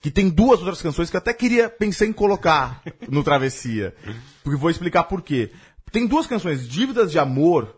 [0.01, 3.95] que tem duas outras canções que eu até queria, pensei em colocar no Travessia.
[4.43, 5.53] Porque vou explicar por quê.
[5.89, 7.73] Tem duas canções, Dívidas de Amor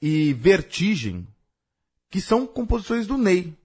[0.00, 1.26] e Vertigem,
[2.08, 3.58] que são composições do Ney.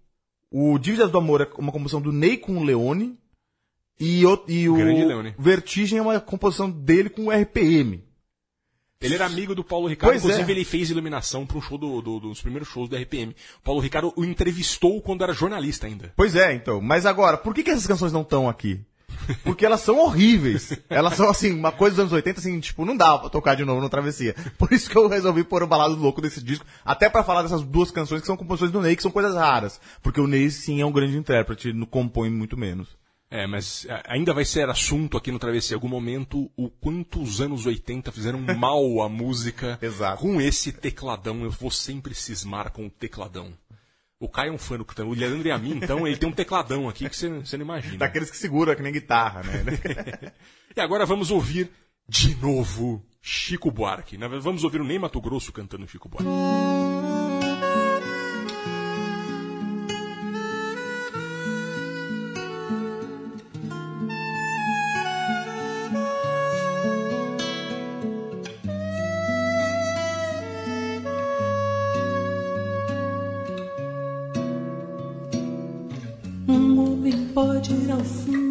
[0.49, 3.15] O Dívidas do Amor é uma composição do Ney com o Leone,
[3.99, 5.33] e o, e o Leone.
[5.37, 8.03] Vertigem é uma composição dele com o RPM.
[9.01, 10.55] Ele era amigo do Paulo Ricardo, Pois inclusive é.
[10.55, 13.35] ele fez iluminação para um show do, do- dos primeiros shows do RPM.
[13.59, 16.11] O Paulo Ricardo o entrevistou quando era jornalista ainda.
[16.15, 16.81] Pois é, então.
[16.81, 18.79] Mas agora, por que, que essas canções não estão aqui?
[19.43, 20.73] porque elas são horríveis.
[20.89, 23.63] Elas são, assim, uma coisa dos anos 80, assim, tipo, não dá pra tocar de
[23.65, 24.35] novo no Travessia.
[24.57, 27.63] Por isso que eu resolvi pôr o Balado Louco desse disco, até pra falar dessas
[27.63, 29.79] duas canções que são composições do Ney, que são coisas raras.
[30.01, 32.87] Porque o Ney, sim, é um grande intérprete, não compõe muito menos.
[33.35, 37.21] É, mas a- ainda vai ser assunto aqui no Travessia em algum momento o quanto
[37.21, 40.21] os anos 80 fizeram mal à música Exato.
[40.21, 41.43] com esse tecladão.
[41.43, 43.51] Eu vou sempre cismar com o tecladão.
[44.17, 44.85] O Caio é um fã do.
[45.05, 47.27] O Leandro e a mim, então, ele tem um tecladão aqui que você,
[47.57, 47.97] não imagina.
[47.97, 50.31] Daqueles que segura, que nem guitarra, né?
[50.75, 51.69] E agora vamos ouvir
[52.07, 54.17] de novo Chico Buarque.
[54.41, 56.29] Vamos ouvir o Ney Mato Grosso cantando Chico Buarque.
[77.35, 78.44] Pode ir ao fundo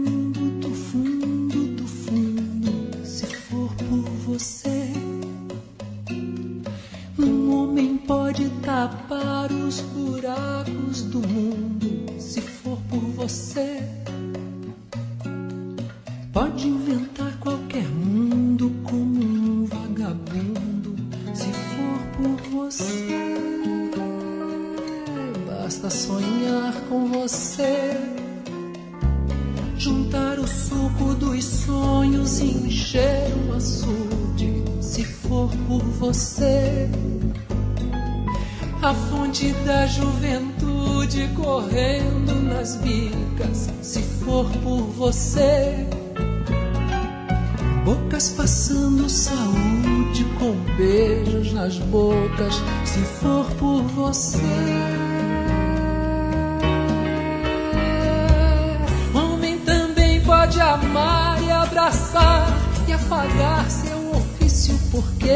[63.05, 65.29] afagar seu ofício, porque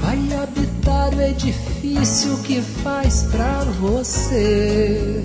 [0.00, 5.22] vai habitar o edifício que faz pra você.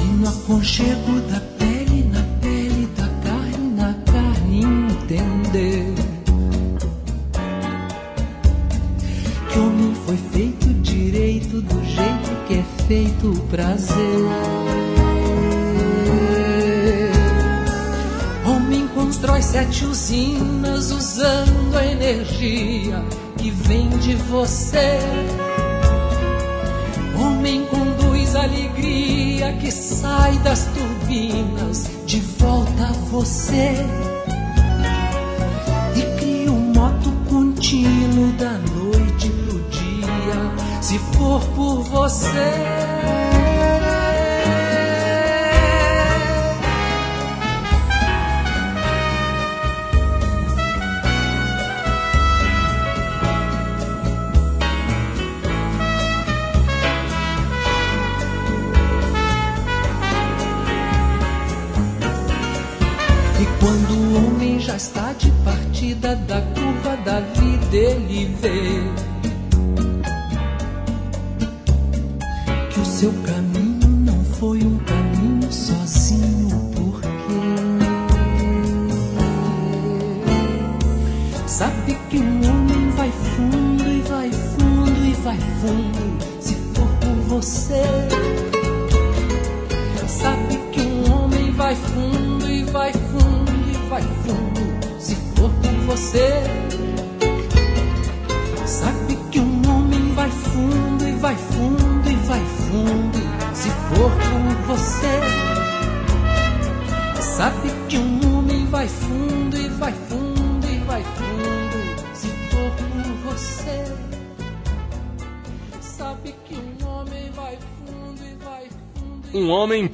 [0.00, 1.53] E no aconchego da
[40.94, 42.38] se for por você.
[63.40, 65.03] E quando o homem já está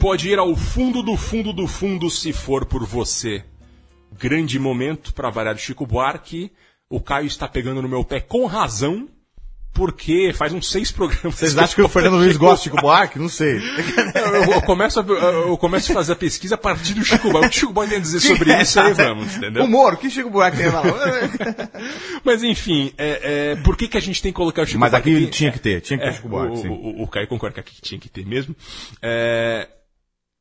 [0.00, 3.44] pode ir ao fundo do fundo do fundo se for por você.
[4.18, 6.50] Grande momento para variar de Chico Buarque.
[6.88, 9.08] O Caio está pegando no meu pé com razão,
[9.72, 11.36] porque faz uns seis programas.
[11.36, 13.18] Vocês acham que o Fernando Luiz gosta de Chico Buarque?
[13.20, 13.58] Não sei.
[14.34, 17.46] Eu, eu- começo a, eu começo a fazer a pesquisa a partir do Chico Buarque.
[17.46, 19.62] O que o Chico Buarque tem a dizer sobre isso aí, vamos, entendeu?
[19.64, 20.82] Humor, o que Chico Buarque tem lá?
[22.24, 24.90] Mas enfim, é, é, por que, que a gente tem que colocar o Chico Mas
[24.90, 25.14] Buarque?
[25.14, 26.68] aqui tinha que ter, tinha que ter É, Chico Buarque, o, sim.
[26.68, 28.56] o, o Caio concorda que aqui tinha que ter mesmo.
[29.00, 29.68] É,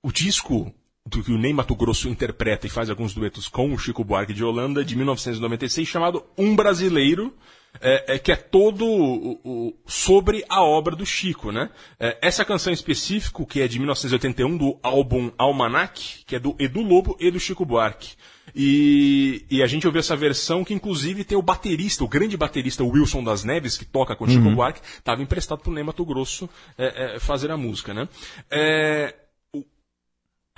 [0.03, 0.73] o disco
[1.05, 4.33] do que o Ney Mato Grosso interpreta e faz alguns duetos com o Chico Buarque
[4.33, 7.33] de Holanda, de 1996, chamado Um Brasileiro,
[7.81, 11.69] é, é que é todo o- o- sobre a obra do Chico, né?
[11.99, 16.55] É, essa canção em específico, que é de 1981, do álbum Almanac, que é do
[16.59, 18.15] Edu Lobo e do Chico Buarque.
[18.55, 22.83] E, e a gente ouviu essa versão que inclusive tem o baterista, o grande baterista
[22.83, 26.49] Wilson das Neves, que toca com o Chico Buarque, estava emprestado pro Ney Mato Grosso
[26.77, 28.07] é, é, fazer a música, né?
[28.49, 29.13] É,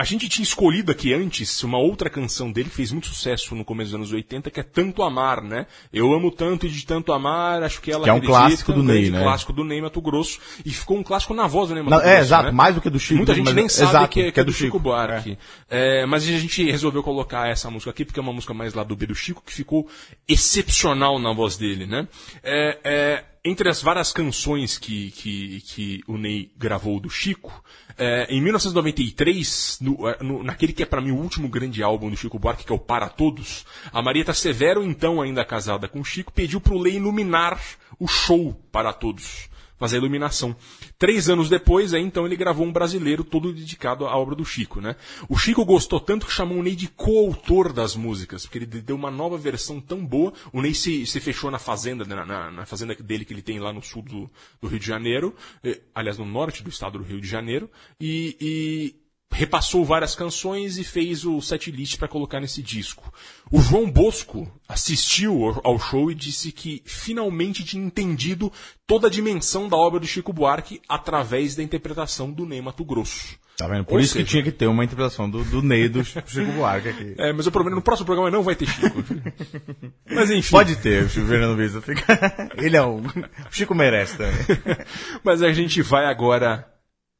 [0.01, 3.63] a gente tinha escolhido aqui antes uma outra canção dele que fez muito sucesso no
[3.63, 5.67] começo dos anos 80, que é Tanto Amar, né?
[5.93, 8.81] Eu amo tanto e de tanto amar, acho que ela Que é um clássico do
[8.83, 9.21] grande Ney, né?
[9.21, 10.39] clássico do Ney Mato Grosso.
[10.65, 12.15] E ficou um clássico na voz do Ney Mato Não, Grosso.
[12.15, 12.51] é, exato, né?
[12.51, 13.17] mais do que do Chico.
[13.17, 15.37] Muita gente nem sabe exato, que, é, que é do Chico, Buarque.
[15.69, 18.83] É, mas a gente resolveu colocar essa música aqui porque é uma música mais lá
[18.83, 19.87] do B do Chico que ficou
[20.27, 22.07] excepcional na voz dele, né?
[22.41, 27.63] É, é, entre as várias canções que, que, que o Ney gravou do Chico,
[27.97, 32.09] é, em 1993, no- é, no- naquele que é pra mim o último grande álbum
[32.09, 35.99] do Chico Buarque, que é o Para Todos, a Marieta Severo, então ainda casada com
[36.01, 37.59] o Chico, pediu pro Lei iluminar
[37.99, 39.49] o show Para Todos
[39.81, 40.55] fazer a iluminação.
[40.99, 44.79] Três anos depois, aí, então, ele gravou um brasileiro todo dedicado à obra do Chico,
[44.79, 44.95] né?
[45.27, 48.95] O Chico gostou tanto que chamou o Ney de coautor das músicas, porque ele deu
[48.95, 50.31] uma nova versão tão boa.
[50.53, 53.59] O Ney se, se fechou na fazenda, na, na- na fazenda dele que ele tem
[53.59, 54.29] lá no sul do,
[54.61, 57.67] do Rio de Janeiro, eh, aliás, no norte do estado do Rio de Janeiro,
[57.99, 59.00] e, e
[59.31, 63.11] repassou várias canções e fez o setlist para colocar nesse disco.
[63.51, 68.51] O João Bosco assistiu ao- show e disse que finalmente tinha entendido
[68.85, 73.39] toda a dimensão da obra do Chico Buarque através da interpretação do Ney Mato Grosso.
[73.57, 73.85] Tá vendo?
[73.85, 76.51] Por Ou isso que seja- tinha que ter uma interpretação do, do Ney do Chico
[76.55, 77.15] Buarque aqui.
[77.17, 79.03] É, mas o problema no próximo programa não vai ter Chico.
[80.09, 80.51] mas enfim.
[80.51, 82.03] Pode ter, o Fernando Visa fica.
[82.57, 82.99] Ele é um.
[83.05, 84.33] O Chico merece também.
[85.23, 86.67] Mas a gente vai agora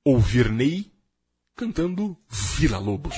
[0.06, 0.91] ouvir Ney
[1.56, 2.18] cantando
[2.58, 3.16] Vila Lobos.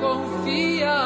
[0.00, 1.03] confia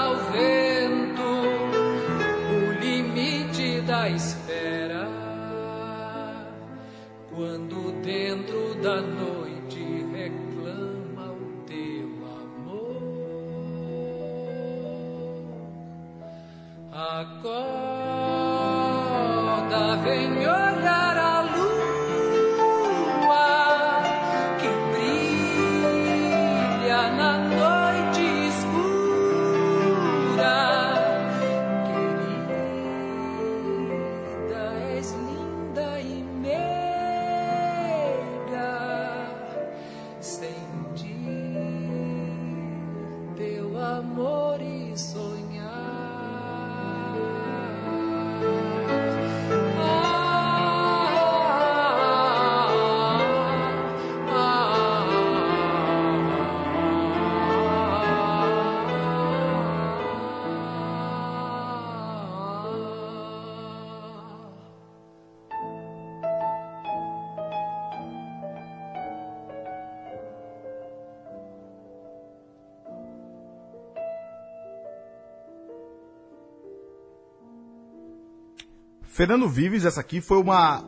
[79.19, 80.85] Fernando Vives, essa aqui foi uma,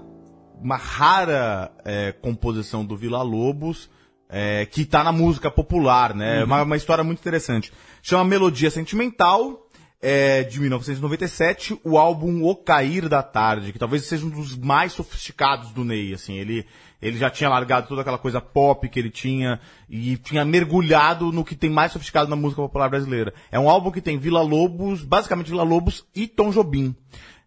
[0.62, 3.90] uma rara é, composição do Vila Lobos,
[4.28, 6.44] é, que tá na música popular, né?
[6.44, 7.72] Uma, uma história muito interessante.
[8.00, 9.66] Chama Melodia Sentimental,
[10.00, 14.92] é, de 1997, o álbum O Cair da Tarde, que talvez seja um dos mais
[14.92, 16.64] sofisticados do Ney, assim, ele,
[17.02, 19.58] ele já tinha largado toda aquela coisa pop que ele tinha
[19.88, 23.34] e tinha mergulhado no que tem mais sofisticado na música popular brasileira.
[23.50, 26.94] É um álbum que tem Vila Lobos, basicamente Vila Lobos e Tom Jobim.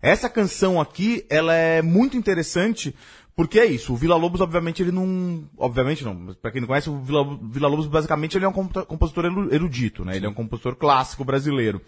[0.03, 2.93] Essa canção aqui, ela é muito interessante
[3.35, 5.49] porque é isso, o Vila Lobos, obviamente, ele não.
[5.57, 8.53] Obviamente não, mas pra quem não conhece, o Vila, Vila Lobos, basicamente, ele é um
[8.53, 10.15] compo- compositor erudito, né?
[10.15, 11.81] Ele é um compositor clássico brasileiro.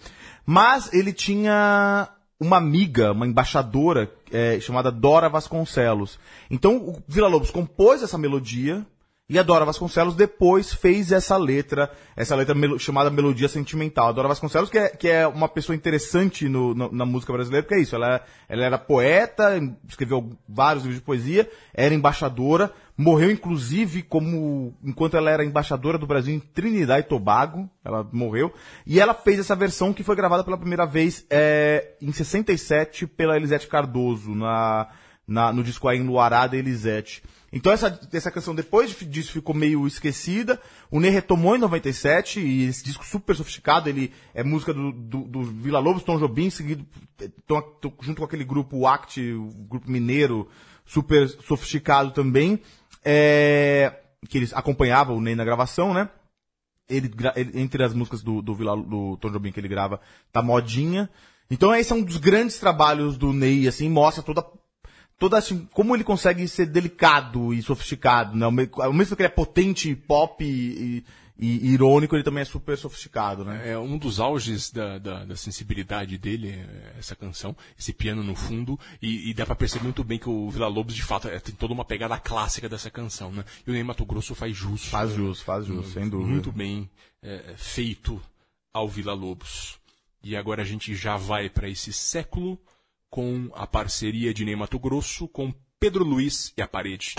[0.43, 2.09] Mas ele tinha
[2.39, 6.17] uma amiga, uma embaixadora, é, chamada Dora Vasconcelos.
[6.49, 8.83] Então, o Vila Lobos compôs essa melodia,
[9.27, 14.09] e a Dora Vasconcelos depois fez essa letra, essa letra melo- chamada Melodia Sentimental.
[14.09, 17.63] A Dora Vasconcelos, que é, que é uma pessoa interessante no- no- na música brasileira,
[17.63, 19.59] porque é isso, ela, ela era poeta,
[19.89, 26.05] escreveu vários livros de poesia, era embaixadora, morreu inclusive como, enquanto ela era embaixadora do
[26.05, 28.53] Brasil em Trinidad e Tobago, ela morreu,
[28.85, 33.35] e ela fez essa versão que foi gravada pela primeira vez é, em 67 pela
[33.35, 34.87] Elisete Cardoso, na,
[35.27, 37.23] na- no disco Aí Luará da Elisete.
[37.55, 40.61] Então essa, essa canção depois disso ficou meio esquecida.
[40.91, 45.19] O Ney retomou em 97 e esse disco super sofisticado, ele é música do, do,
[45.23, 46.85] do Vila Lobos, Tom Jobim, seguido
[47.47, 47.63] tom-
[48.01, 50.49] junto com aquele grupo Act, o grupo mineiro,
[50.85, 52.59] super sofisticado também,
[53.03, 56.09] é, que eles acompanhavam o Ney na gravação, né?
[56.89, 59.99] ele, ele- entre as músicas do, do, Vila, do Tom Jobim que ele grava,
[60.31, 61.09] tá modinha.
[61.49, 64.45] Então esse é um dos grandes trabalhos do Ney, assim, mostra toda,
[65.19, 68.45] toda assim, como ele consegue ser delicado e sofisticado, né?
[68.45, 71.03] Ao me- Ao mesmo que ele é potente, pop e, e-
[71.37, 73.71] e irônico, ele também é super sofisticado, né?
[73.71, 78.35] É um dos auges da, da, da sensibilidade dele, é, essa canção, esse piano no
[78.35, 81.37] fundo, e, e dá pra perceber muito bem que o Vila Lobos, de fato, é,
[81.39, 83.43] tem toda uma pegada clássica dessa canção, né?
[83.67, 84.85] E o Ney Mato Grosso faz jus.
[84.85, 86.29] Faz jus, faz jus, sem dúvida.
[86.31, 86.89] Muito bem
[87.21, 88.21] é, feito
[88.73, 89.77] ao Vila Lobos.
[90.23, 92.57] E agora a gente já vai para esse século
[93.15, 97.15] com a parceria de Ney Mato Grosso com Pedro Luiz e a Parede.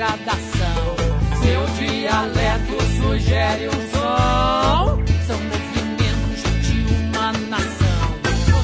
[0.00, 0.96] Degradação.
[1.42, 4.98] Seu dialeto sugere um som.
[5.26, 8.00] São movimentos de uma nação.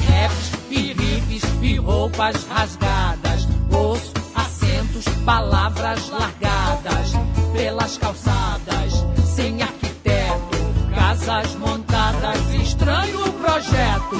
[0.09, 3.47] Raps e riffs e roupas rasgadas.
[3.71, 7.13] Osso, acentos, palavras largadas.
[7.53, 10.57] pelas calçadas, sem arquiteto,
[10.93, 14.17] casas montadas, estranho projeto,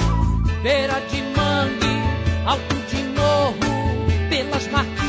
[0.60, 5.07] beira de mangue, alto de morro, pelas marquises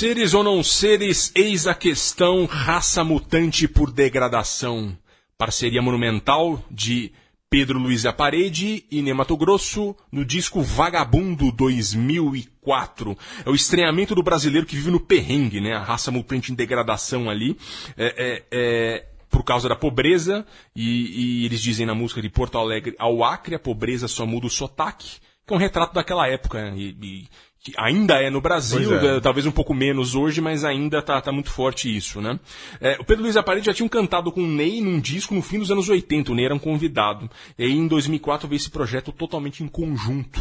[0.00, 4.96] Seres ou não seres, eis a questão, raça mutante por degradação.
[5.36, 7.12] Parceria monumental de
[7.50, 13.14] Pedro Luiz da Parede e Nemato Grosso no disco Vagabundo 2004.
[13.44, 15.74] É o estranhamento do brasileiro que vive no perrengue, né?
[15.74, 17.54] A raça mutante em degradação ali.
[17.94, 22.56] É, é, é, por causa da pobreza, e, e eles dizem na música de Porto
[22.56, 26.70] Alegre ao Acre, a pobreza só muda o sotaque, que é um retrato daquela época,
[26.70, 26.74] né?
[26.74, 27.28] e, e
[27.62, 29.16] que ainda é no Brasil, é.
[29.16, 32.40] eh, talvez um pouco menos hoje, mas ainda tá, tá muito forte isso, né?
[32.80, 35.58] Eh, o Pedro Luiz Aparede já tinha cantado com o Ney num disco no fim
[35.58, 37.30] dos anos 80, o Ney era um convidado.
[37.58, 40.40] E aí em 2004 veio esse projeto totalmente em conjunto.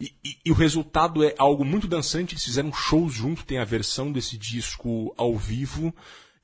[0.00, 3.64] E, e- e o resultado é algo muito dançante, eles fizeram shows junto, tem a
[3.64, 5.92] versão desse disco ao vivo.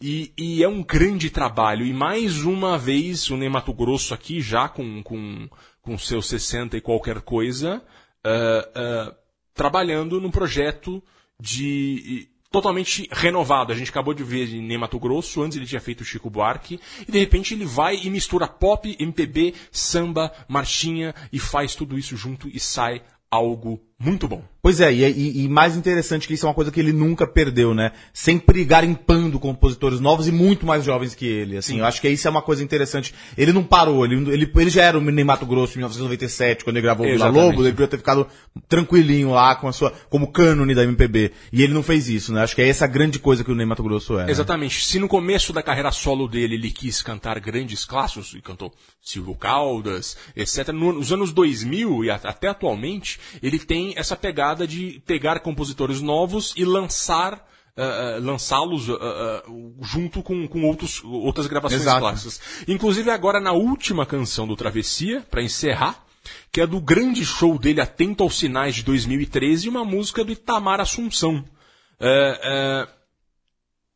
[0.03, 1.87] E, e é um grande trabalho.
[1.87, 5.49] E mais uma vez, o Ney Mato Grosso aqui, já com, com,
[5.81, 7.81] com seus 60 e qualquer coisa,
[8.25, 9.15] ah, ah,
[9.57, 11.03] trabalhando num projeto
[11.41, 13.73] de totalmente renovado.
[13.73, 17.11] A gente acabou de ver em Mato Grosso, antes ele tinha feito Chico Buarque, e
[17.11, 22.49] de repente ele vai e mistura pop, MPB, samba, marchinha e faz tudo isso junto
[22.49, 24.45] e sai algo muito bom.
[24.67, 27.25] Pois é, e, e- e mais interessante que isso é uma coisa que ele nunca
[27.25, 27.93] perdeu, né?
[28.13, 31.79] Sempre garimpando compositores novos e muito mais jovens que ele, assim.
[31.79, 33.15] Eu acho que isso é uma coisa interessante.
[33.39, 36.79] Ele não parou, ele, ele, ele já era o Ney Mato Grosso em 1997, quando
[36.79, 37.27] ele gravou o Vila.
[37.29, 38.27] Lobo, ele podia ter ficado
[38.69, 41.31] tranquilinho lá com a sua, como cânone da MPB.
[41.53, 42.43] E ele não fez isso, né?
[42.43, 44.25] Acho que é essa a grande coisa que o Ney Mato Grosso é.
[44.27, 44.31] né?
[44.33, 44.85] Exatamente.
[44.85, 49.37] Se no começo da carreira solo dele ele quis cantar grandes clássicos, e cantou Silvio
[49.37, 55.41] Caldas, etc., no- nos anos 2000 e até atualmente, ele tem essa pegada de pegar
[55.41, 57.45] compositores novos e lançar.
[57.77, 59.43] ah, ah, lançá-los ah,
[59.83, 61.99] junto com, com outros, outras gravações Exato.
[61.99, 62.41] clássicas.
[62.69, 66.07] Inclusive agora na última canção do Travessia, para encerrar,
[66.53, 70.81] que é do grande show dele Atento aos Sinais de 2013, uma música do Itamar
[70.81, 71.45] Assunção.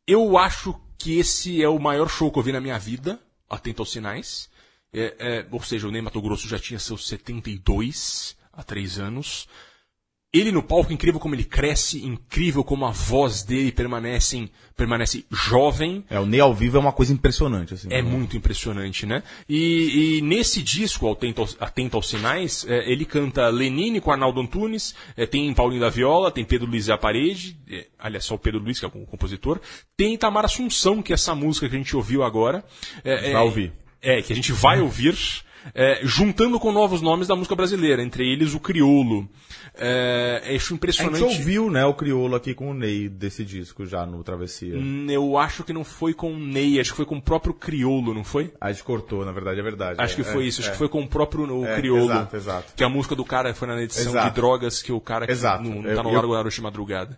[0.05, 3.81] Eu acho que esse é o maior show que eu vi na minha vida, atento
[3.81, 4.49] aos sinais.
[4.93, 9.47] É, é, ou seja, o Ney Mato Grosso já tinha seus 72 há três anos.
[10.33, 16.05] Ele no palco, incrível como ele cresce, incrível como a voz dele permanece, permanece jovem.
[16.09, 17.89] É, o Ney ao vivo é uma coisa impressionante, assim.
[17.91, 19.23] É muito impressionante, né?
[19.49, 24.39] E, e nesse disco, Atento aos, Atento aos Sinais, é, ele canta Lenine com Arnaldo
[24.39, 28.39] Antunes, é, tem Paulinho da Viola, tem Pedro Luiz à Parede, é, aliás, só o
[28.39, 29.59] Pedro Luiz, que é o compositor,
[29.97, 32.63] tem Itamar Assunção, que é essa música que a gente ouviu agora.
[33.03, 33.73] É, é, Vai ouvir.
[34.01, 35.17] É, que a gente vai ouvir.
[35.75, 39.29] é, juntando com novos nomes da música brasileira, entre eles o crioulo.
[39.73, 41.23] É, acho A gente impressionante.
[41.23, 44.77] ouviu, né, o crioulo aqui com o Ney desse disco já no Travessia.
[44.77, 47.53] Hum, Eu acho que não foi com o Ney, acho que foi com o próprio
[47.53, 48.53] crioulo, não foi?
[48.59, 50.01] A gente cortou, na verdade, é verdade.
[50.01, 50.71] Acho é, que foi é, isso, acho é.
[50.73, 52.03] que foi com o próprio o É, crioulo.
[52.11, 52.73] exato, exato.
[52.75, 54.29] Que a música do cara foi na edição Exato.
[54.29, 55.63] de drogas que o cara que Exato.
[55.63, 57.17] não, não Eu- tá no eu- Largo da Noite de Madrugada.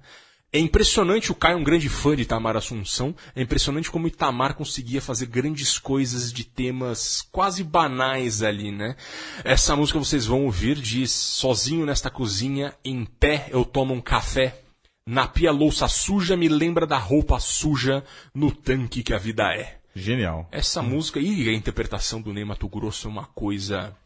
[0.56, 4.54] É impressionante, o Caio é um grande fã de Itamar Assunção, é impressionante como Itamar
[4.54, 8.96] conseguia fazer grandes coisas de temas quase banais ali, né?
[9.44, 14.62] Essa música vocês vão ouvir diz, sozinho nesta cozinha, em pé eu tomo um café,
[15.08, 19.80] na pia louça suja me lembra da roupa suja no tanque que a vida é.
[19.96, 20.48] Genial.
[20.52, 23.98] Essa música e a interpretação do Ney Mato Grosso é uma coisa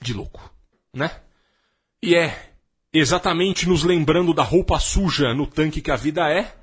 [0.00, 0.54] de louco,
[0.94, 1.20] né?
[2.00, 2.52] E é
[2.92, 6.54] exatamente nos lembrando da roupa suja no tanque que a vida é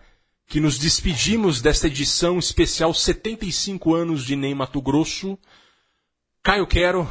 [0.48, 5.38] que nos despedimos desta edição especial 75 anos de Ney Mato Grosso.
[6.44, 7.08] Caio Quero,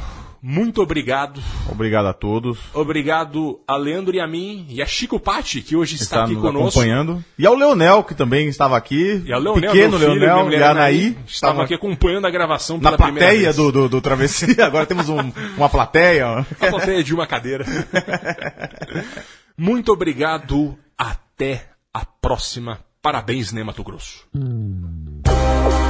[0.47, 1.41] muito obrigado.
[1.67, 2.59] Obrigado a todos.
[2.71, 6.41] Obrigado a Leandro e a mim e a Chico Patti, que hoje está, aqui nos
[6.43, 6.79] conosco.
[6.79, 7.25] acompanhando.
[7.35, 9.23] E ao Leonel, que também estava aqui.
[9.25, 11.07] E a Leonel, Pequeno filho, Leonel e a Anaí.
[11.07, 14.63] estava estavam aqui acompanhando a gravação na pela primeira plateia do, do, do Travessia.
[14.67, 16.27] Agora temos um- uma plateia.
[16.27, 16.39] ó.
[16.39, 17.65] A plateia de uma cadeira.
[19.57, 20.77] Muito obrigado.
[20.97, 22.79] Até a próxima.
[23.01, 24.25] Parabéns, Ney Mato Grosso.
[24.33, 25.84] Na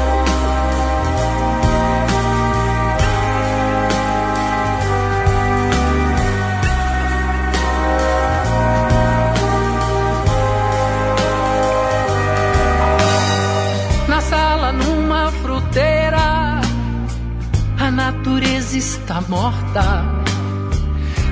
[18.78, 20.04] está morta.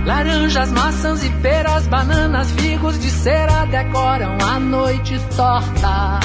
[0.05, 6.19] Laranjas, maçãs e peras, bananas, figos de cera decoram a noite torta.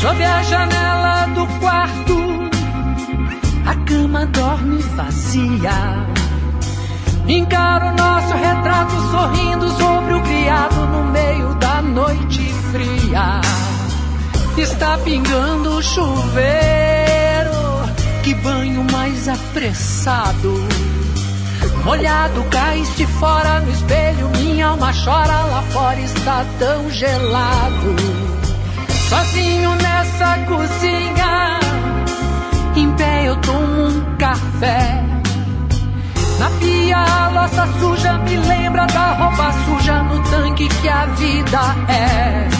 [0.00, 2.50] Sob a janela do quarto,
[3.66, 6.06] a cama dorme vazia.
[7.26, 12.42] Encaro nosso retrato sorrindo sobre o criado no meio da noite
[12.72, 13.40] fria.
[14.56, 17.09] Está pingando chuveiro,
[18.30, 20.54] que banho mais apressado.
[21.84, 27.96] Molhado, caíste fora no espelho, minha alma chora lá fora, está tão gelado.
[29.08, 31.60] Sozinho nessa cozinha,
[32.76, 35.02] em pé eu tomo um café.
[36.38, 41.60] Na pia a louça suja me lembra da roupa suja no tanque que a vida
[41.88, 42.59] é.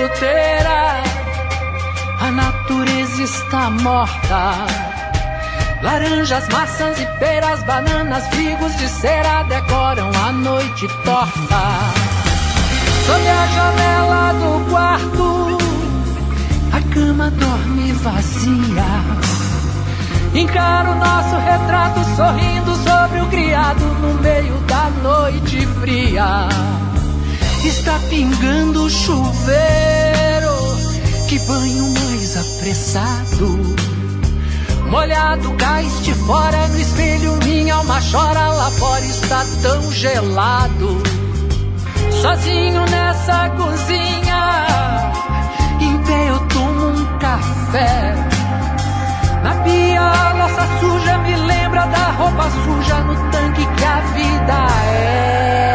[0.00, 1.02] Fruteira,
[2.20, 4.66] a natureza está morta.
[5.82, 11.62] Laranjas, maçãs e peras, bananas, figos de cera decoram a noite torta.
[13.04, 15.58] Sob a janela do quarto,
[16.72, 18.90] a cama dorme vazia.
[20.34, 26.48] Encaro nosso retrato sorrindo sobre o criado no meio da noite fria.
[27.62, 29.26] Está pingando chuveiro,
[31.28, 33.76] que banho mais apressado.
[34.88, 41.02] Molhado, caíste fora no espelho, minha alma chora lá fora, está tão gelado.
[42.20, 44.66] Sozinho nessa cozinha,
[45.80, 48.14] em pé eu tomo um café.
[49.44, 54.66] Na pia a louça suja me lembra da roupa suja no tanque que a vida
[54.86, 55.69] é.